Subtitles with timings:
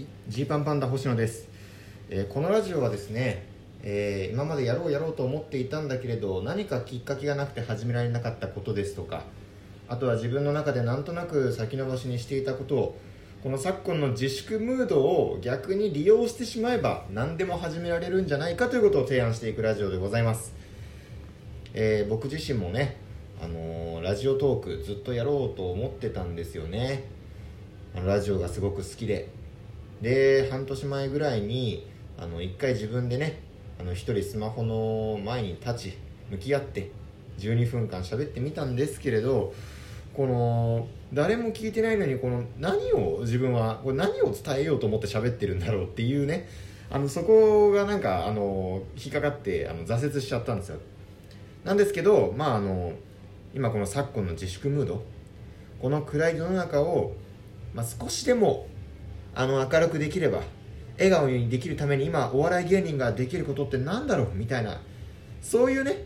[0.00, 1.46] はい、ジーパンパンダ星野です、
[2.08, 3.44] えーこのラジオはですね、
[3.82, 9.24] えー今までやろうやろうと思っていたんだけれど何かきっかけがなくて始められなかったことですとか
[9.90, 12.98] あとは自分の中でなんとなく先延ばしにしていたことを
[13.42, 20.54] この昨今の自粛ムードを逆に利用してしまえば何でも始められるんじゃないかということを提案していくラジオでございます、
[21.74, 22.96] えー僕自身もね、
[23.38, 27.04] あのーラジオトークずっとやろうと思ってたんですよね。
[27.94, 29.39] ラジオがすごく好きで。
[30.00, 31.86] で半年前ぐらいに
[32.18, 33.40] あの1回自分でね
[33.78, 35.98] あの一人スマホの前に立ち
[36.30, 36.90] 向き合って
[37.38, 39.54] 12分間喋ってみたんですけれど
[40.14, 46.48] この誰も聞いてないのにこの何を自分はこれ何を伝えようと思って喋ってるんだろうっていうね
[46.90, 50.78] あのそこがなんかあの引っかかってあの挫折しちゃったんですよ。
[51.64, 52.92] なんですけどまああの
[53.54, 55.02] 今この昨今の自粛ムード
[55.80, 57.14] この暗い世の中を、
[57.72, 58.66] まあ、少しでも
[59.34, 60.42] あの明るくできれば
[60.98, 64.80] 笑顔にできるために今お笑い芸人ができることってなんだろうみたいな。
[65.42, 66.04] そういうね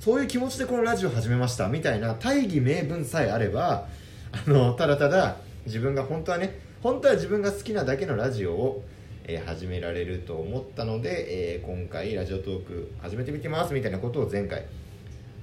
[0.00, 3.86] そういう気持ちでこのラジオ始めましたみたいな大義名分さえあれば
[4.32, 8.84] あのただただ自分が本当はね本当は自分が好きなだけのラジオを、
[9.24, 14.66] えー始められると思ったので、えー今回ラジオトーク始めてみてますみたいなことを前回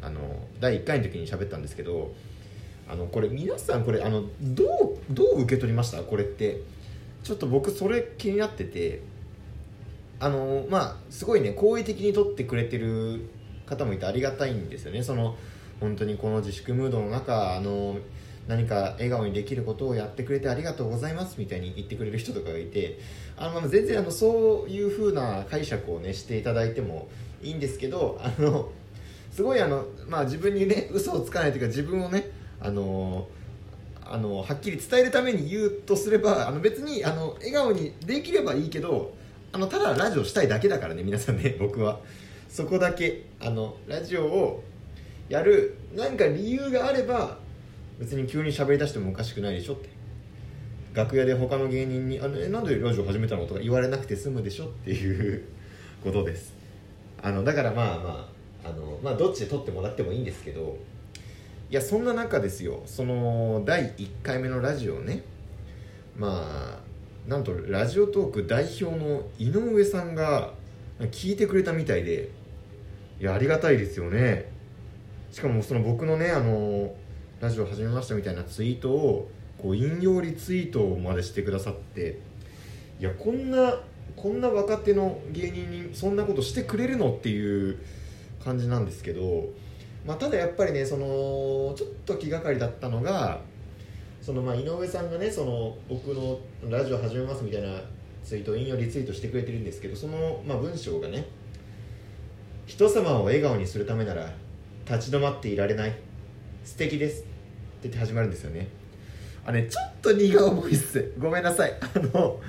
[0.01, 0.19] あの
[0.59, 2.13] 第1回の時に喋ったんですけど
[2.89, 6.03] あのこれ皆さんこれあのどうどう受け取りました？
[6.03, 6.59] これって。
[7.23, 9.01] ちょっと僕それ気になってて
[10.19, 13.29] あのまあすごいね好意的に取ってくれてる
[13.65, 15.03] 方もいてありがたいんですよね。
[15.03, 15.35] その
[15.79, 17.97] 本当にこの自粛ムードの中あの
[18.47, 22.99] 何か笑顔にできることをやってくれてありがとうございますみたいに言ってくれる人とかがいて
[23.37, 27.07] あの全然あのそういう風な解釈をねしていただいても
[27.41, 28.69] いいんですけどあの
[29.31, 33.27] すごいあの、まあ、自分にね嘘をつかないというか自分をねあの
[34.13, 39.11] あのはっきり伝えるために言うとすればあの別にあの笑顔にできればいいけど
[39.51, 41.99] あのただラジオしたいだけだからね皆さんね 僕は
[42.47, 44.63] そこだけあのラジオを
[45.29, 47.39] やるなんか理由があれば
[47.99, 49.89] 別に急に喋り出してもおかしくないでしょって
[50.93, 55.41] 楽屋で他の芸人に「あのえなんでラジオ始めたの?」とか言われなくて済むでしょっていう
[56.03, 56.53] ことです
[57.19, 58.31] あのだからまあま
[58.63, 60.77] ああの、まあ、どっちで撮ってもらってもいいんですけど
[61.73, 62.83] いやそんな中ですよ。
[62.85, 65.23] その第1回目のラジオね。
[66.15, 70.53] まあなんとラジオトーク代表の井上さんが
[70.99, 72.29] 聞いてくれたみたいで。
[73.19, 74.51] いやありがたいですよね。
[75.31, 76.93] しかもその僕のねあの
[77.41, 82.19] ラジオ始めましたみたいなツイートをこう引用リツイートまでしてくださって。
[82.99, 83.79] いやこんな
[84.15, 87.11] こんな若手の芸人にそんなことしてくれるの？
[87.13, 87.79] っていう
[88.43, 89.47] 感じなんですけど、
[90.05, 91.05] まあ、ただやっぱりねその
[91.75, 93.39] ちょっと気がかりだったのが
[94.21, 97.69] そのまあ井上さんがねその僕のラジオ始めますみたいな
[98.23, 101.25] ツイート引用リツイートしてくれてるんですけどそのまあ文章がね
[102.65, 104.31] 人様を笑顔にするためなら
[104.89, 105.95] 立ち止まっていられない
[106.63, 107.29] 素敵ですって
[107.83, 108.67] 言って始まるんですよね。
[109.45, 111.11] あれちょっと荷が重いっす。
[111.19, 111.73] ごめんなさい。
[111.81, 112.39] あの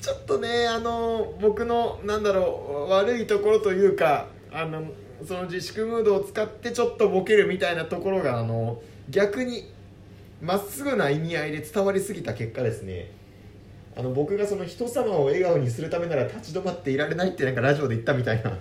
[0.00, 4.84] ちょっとねあの僕のなんだろう悪いところというかあの
[5.26, 9.70] その自粛ムードを使ってちょっとボケるみたいなところがあの逆に
[10.40, 13.10] まっすぐな意味合いで伝わりすぎた結果ですね。
[13.96, 18.52] あの僕がその人様を笑顔にするためなら立ち止まっていられないってなんかラジオで言ったみたいな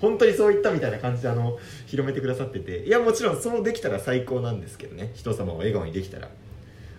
[0.00, 2.84] 本当にそう言ったみたいな感じであの広めてくださってて。
[2.84, 5.10] いやもちろんそうできたら最高なんですけどね。
[5.14, 6.28] 人様を笑顔にできたら。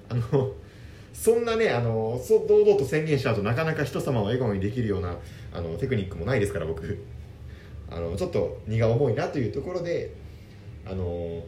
[0.09, 0.51] あの
[1.13, 5.15] そんなねあのそ堂々と宣言しちゃうとなかなか人様を笑顔にできるような
[5.53, 6.99] あのテクニックもないですから僕。
[7.89, 10.13] あのちょっと荷が重いなというところで
[10.85, 11.43] あの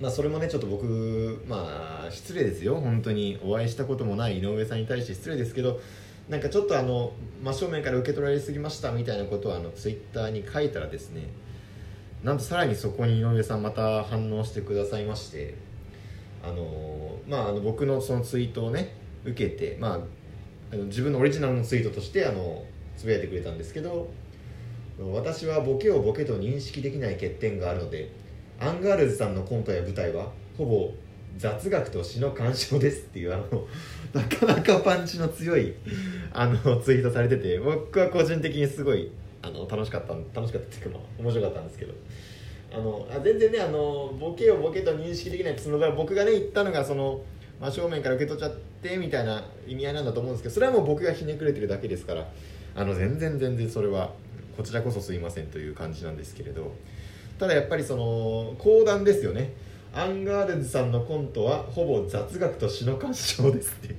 [0.00, 2.76] まあそれもねちょっと僕まあ失礼ですよ。
[2.76, 5.80] 本当にお会いしたこともない井上さんに対して失礼ですけど
[6.28, 7.12] なんかちょっとあの
[7.42, 11.28] 真正面から受け取られすぎましたみたいなことをあのツイッターに書いたらですね
[12.22, 15.54] なんとさらにそこに井上さんまた反応してくださいまして
[16.42, 19.98] あのまああの僕のそのツイートをね受けてまあ
[20.72, 22.64] あの自分のオリジナルのツイートとしてあの
[22.96, 24.10] つぶやいてくれたんですけど
[24.98, 28.10] 私はボケをボケと認識できない欠点があるので
[28.60, 30.92] アンガールズさんのコントや舞台はほぼ
[31.36, 33.66] 雑学と詩の鑑賞ですっていうあの
[34.14, 35.74] なかなかパンチの強い
[36.32, 39.10] あのツイートされてて僕は個人的にすごい
[39.42, 41.94] あの楽しかった楽しかったっていうか面白かったんですけど。
[42.74, 47.22] あのあ全然ねあのボケをボケと認識できないその僕がね言ったのがその
[47.60, 52.28] 真正面から受け取っちゃってみたいな意味合いなんだと思うんですけどそれはもう僕がひねくれてるだけですから
[52.74, 54.12] あの全然全然それは
[54.56, 56.74] こちらこそすいませんという感じなんですけれど
[57.38, 59.52] ただやっぱりその講談ですよね。
[59.92, 63.94] アンガールズさんのコントはほぼ雑学と詩の鑑賞ですって。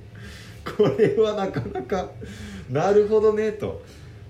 [0.76, 2.10] これはなかなか
[2.68, 3.82] なるほどねと。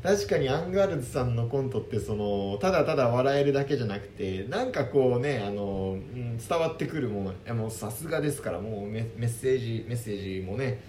[0.02, 7.54] 確かにアンガールズさんのコントってそのただただ笑えるだけじゃなくてなんかこうねあの、うん、伝わってくるもの。
[7.54, 10.80] もうさすがですからもうメッセージメッセージもね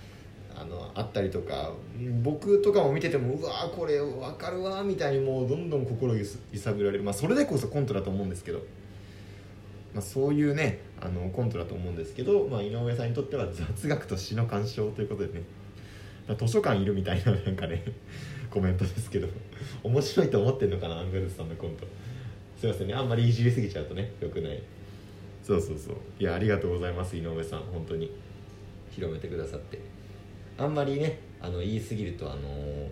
[0.59, 1.71] あのあったりとか
[2.23, 8.59] 僕とかも見ててもうわこれ分かるわみたいにもうどんどん心揺さぶられる、まあ、それでこそコントだと思うんですけど、
[9.93, 15.43] まあ、そういうねあのコントだと思うんですけど、まあ、井上さんにとっては雑学と詩の鑑賞ということでね。
[16.35, 17.83] 図書館いるみたいななんかね
[18.51, 19.27] コメントですけど。
[19.83, 21.85] 面白いと思ってんのかなアンガルズさんのコント。
[22.57, 24.61] すいませんねあんまりいじりすぎちゃうとねよくない。
[25.43, 25.95] そうそうそう。
[26.19, 27.59] いやありがとうございます井上さん。
[27.61, 28.11] 本当に。
[28.91, 29.79] 広めてくださって。
[30.57, 32.89] あんまりねあの言い過ぎるとあの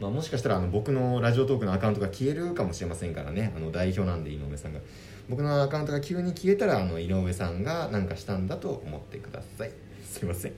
[0.00, 3.52] まあ、もしかしたらあの僕のラジオトークのアカウントが消えるかもしれませんからね。
[3.56, 4.80] あの代表なんで井上さんが。
[5.28, 9.70] 僕のアカウントが急に消えたらあの井上さんが何かしたんだと思ってください。
[10.04, 10.52] すいません。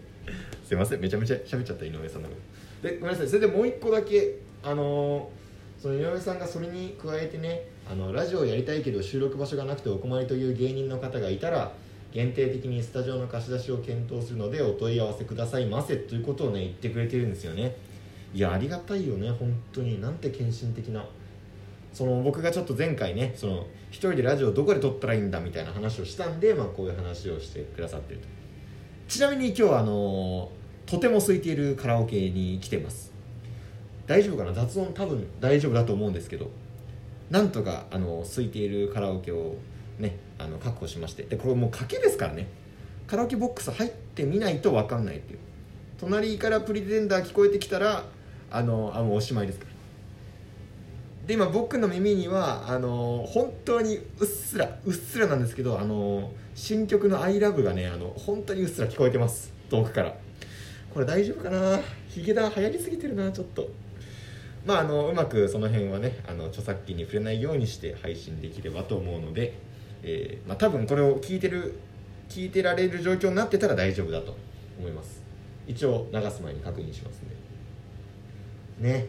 [0.65, 1.01] すいません。
[1.01, 2.35] めちゃめちゃ喋っちゃった井上さんのこ
[2.83, 2.89] と。
[2.89, 3.29] でごめんなさい。
[3.29, 5.29] それでもう一個だけあの
[5.79, 11.73] その井上さんがそれに加えてねあのラジオをやりたいけど収録場所がなくてお困りという芸人の方がいたら
[12.15, 17.77] 限定的にスタジオの貸し出しを検討するのでお問い合わせくださいませということをね言ってくれてるんですよね。
[18.33, 20.01] いやありがたいよね本当に。
[20.01, 21.05] なんて献身的な
[21.93, 28.29] その僕がちょっと前回ねその一人でラジオどこで撮ったらいいんだみたいな話をしたんで、まあ、こういう話をしてくださってると。
[29.09, 30.53] ちなみに今日はあの
[30.87, 33.13] とても空いているカラオケに来てます。
[34.07, 34.53] 大丈夫かな？
[34.53, 36.49] 雑音多分大丈夫だと思うんですけど。
[37.31, 39.57] なんとかあの空いているカラオケを
[39.99, 41.23] ねあの確保しまして。
[41.25, 42.47] でこれもう賭けですからね。
[43.07, 45.39] カラオケボックス入ってみないと分かんないっていう。
[45.99, 48.05] 隣からプリテンダー聞こえてきたら
[48.51, 49.71] あのあもうおしまいですから。
[51.27, 59.53] で今僕の耳にはあの本当にうっすらうっすらなんですけどあの新曲の「ILOVE」がねあの本当にうっすら聞こえてます。
[59.71, 60.15] 遠くから。
[60.93, 61.81] これ大丈夫かな？
[62.09, 63.69] ヒゲダン流行りすぎてるなちょっと。
[64.65, 69.74] まああのうまくその辺はねあの著作権に触れないようにして配信できればと思うので。
[70.07, 71.75] えー、まあ、多分これを聞いてる
[72.29, 74.37] 聞いてられる状況になってたら大丈夫だと
[74.79, 75.23] 思います。
[75.67, 77.23] 一応流す前に確認します
[78.81, 79.07] ねね。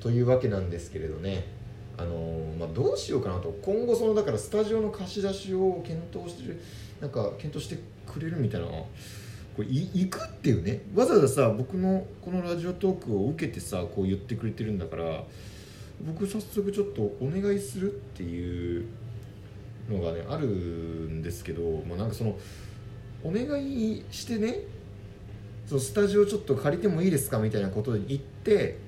[0.00, 1.44] というわけなんですけれどね。
[1.98, 3.58] あのー、まあ、どうしようかなと。
[3.62, 6.60] 今後そのだからスタジオの貸し出しを検討してる
[7.00, 8.86] なんか検討してくれるみたいなこ
[9.58, 10.82] れ行くっていうね。
[10.94, 15.24] わざわざさ僕のこのラジオトークを受けてさこう言ってくれてるんだから
[16.06, 18.86] 僕早速ちょっとお願いするっていう
[19.90, 22.36] のがねあるんですけど、まあ、なんかその
[23.24, 24.60] お願いしてね
[25.66, 28.78] そのスタジオちょっと借りてもいいですかみたいなことで言って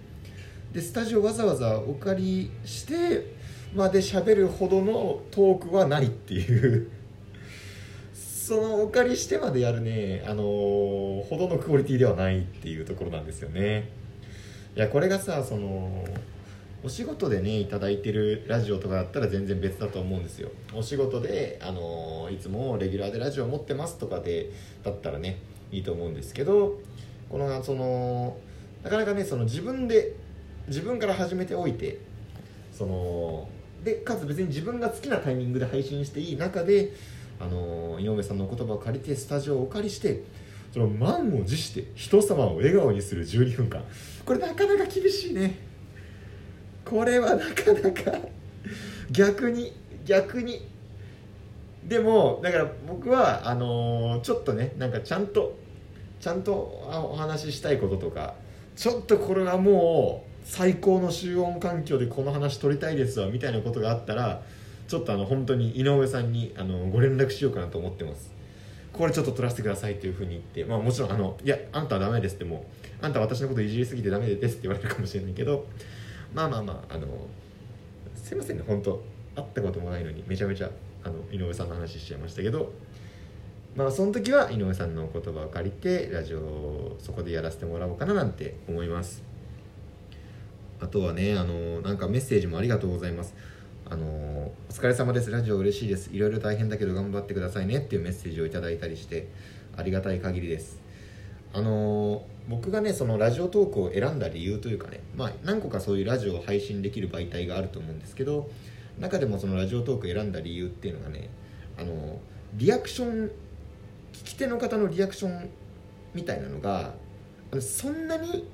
[0.73, 3.35] でスタジオわざわざお借りして
[3.75, 6.91] まで喋るほどのトークはないっていう。
[8.49, 13.91] そのお借りしてまでやるねあのー、ほどのクオリティではないっていうところなんですよね。
[14.75, 16.03] いやこれがさその
[16.84, 20.50] お仕事でね頂いてるラジオとかだったら全然別だと思うんですよ。
[20.72, 24.50] お仕事で、あのー、いつもレギュラーでラジオ持ってますとかで
[24.84, 25.38] だったらね
[25.72, 26.78] いいと思うんですけど
[27.28, 28.36] このその
[28.84, 30.14] なかなかねその自分で
[30.69, 31.98] 自分から始めておいて
[32.72, 33.48] その
[33.82, 36.92] でかつ別に自分が好きなタイミングで配信していい中で、
[37.40, 40.22] あのー、井上さんの言葉を借りてスタジオをお借りして
[40.72, 43.82] その満を持して人様を笑顔にする12分間。
[44.25, 45.67] これなかなか厳しいね。
[46.88, 48.18] これはなかなか
[49.11, 49.73] 逆に
[50.04, 50.66] 逆に。
[51.85, 55.57] でもだから僕はあのー、ちょっとねなんかちゃんと
[56.21, 58.35] ちゃんとお話ししたいこととか
[58.76, 64.42] ちょっとこれはもう最高の集音環境でこの話取りたいですわみたいなことがあったら
[64.87, 68.33] ちょっとあの本当に井上さんにあのご連絡しようかなと思ってます。
[68.92, 72.64] これちょっと取らせてくださいというふうに言って、まあ、もちろんあのいやあんたはダメですっても
[73.02, 75.66] うあんた私のこといじりすぎてダメですって言われるかもしれないけど
[76.35, 77.06] まあまあまああの
[78.14, 79.02] すいませんね本当。
[79.37, 80.70] 会ったこともないのにめちゃめちゃ
[81.04, 82.73] あの井上さんの話しちゃいましたけど。
[83.76, 89.23] まあその時は井上さんの言葉を借りてラジオをそこでやらせてもらおうかななんて思います。
[90.80, 93.37] あとはねあのなんかメッセージもありがとうございます。
[93.88, 95.30] あのお疲れ様です。
[95.30, 96.11] ラジオ嬉しいです。
[96.12, 99.28] いろいろ大変だけど頑張ってくださいねっていうメッセージをいただいたりして
[99.76, 100.80] ありがたい限りです。
[101.52, 108.49] あの僕がねそのラジオトークを選んだ理由というかね、まあ、何個かそういうラジオを配信できる媒体があると思うんですけど
[108.99, 111.28] 中でもそのラジオトークを選んだ理由っていうのがね
[111.78, 112.19] あの
[112.55, 113.31] リアクション
[114.12, 115.50] 聞き手の方のリアクション
[116.14, 116.95] みたいなのが
[117.61, 118.49] そんなに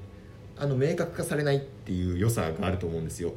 [0.57, 3.33] あの明確化されないっていう良さがあると思うんですよ。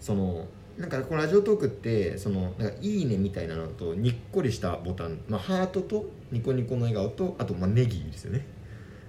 [0.00, 0.46] その
[0.78, 8.46] なんかこのラジオトークってそのなんかいいねみたいなのとにっこりしたボタン、まあ、ハートとニコニコの笑顔とあとまあネギですよね。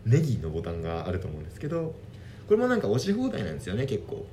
[0.06, 1.94] ネギのボタンがあると思うんですけど
[2.48, 4.26] これもなんか押し放題なんですよね結構。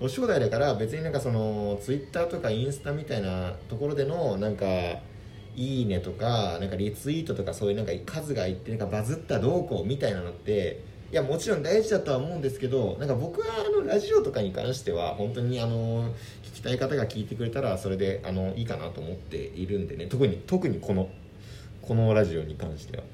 [0.00, 4.66] 押し放題だから別になんかそのツイッターとかインスタみたいなところでのなんか
[5.56, 10.82] いいねとかなんかリツイートとかそういうなんか数がいってなんかバズったどうこうみたいなのって
[11.14, 20.06] いやもちろん大事だとは思うんですけどなんか僕はあのラジオとかに関しては本当にあの聞きたい方が聞いてくれたらそれであのいいかなと思っているんでね。
[20.06, 21.08] 特に特にこの
[21.82, 23.04] このラジオに関しては。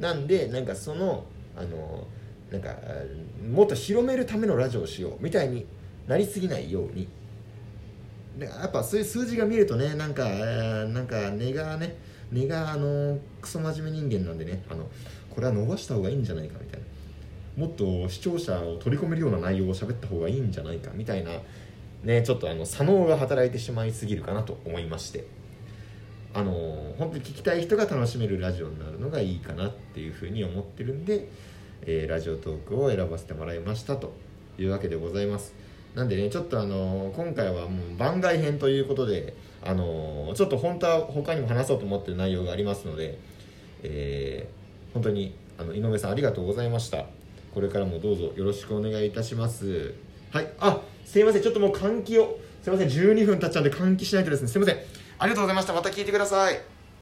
[0.00, 2.08] なんでなんかそのあの
[2.50, 2.74] なんか
[3.48, 5.64] もっと広めるためのラジオをしようみたいに
[6.08, 7.06] なりすぎないように。
[8.36, 11.94] でやっぱそういう数字が見るとねなんか、えー、なんか根がね
[12.32, 14.88] 根があのクソ真面目人間なんでねあの
[15.32, 16.93] これは伸ばした方がいいんじゃないかみたいな。
[17.56, 21.30] もっと視聴者を取り込めるような内容を喋った方がいいんじゃないかみたいな
[22.02, 25.44] ねちょっとあの左脳が働いてしまいすぎるかなと思いまして。
[26.34, 26.50] あの
[26.98, 31.28] 本当に聞きたい人が楽しめるラジオになるのがいいかなっていうふうに思ってるんで、
[31.82, 34.12] えー、ラジオトークを選ばせてもらいましたと
[34.58, 35.54] いうわけでございます。
[35.94, 43.16] なんでねちょっとあの今回はもう番外編ということであのちょっと本当は他にも話そうと思ってる内容がありますので、
[43.84, 47.06] えー、本当にあの井上さんありがとうございました。
[47.54, 49.94] これからもどうぞよろしくお願いいたします。
[50.32, 50.52] はい。
[50.58, 51.42] あすいません。
[51.42, 52.38] ちょっともう換気を。
[52.62, 52.88] すいません。
[52.88, 54.48] 12分経っちゃうんで換気しないとですね。
[54.48, 54.76] すいません。
[55.18, 55.72] ありがとうございました。
[55.72, 56.73] また聞いてください。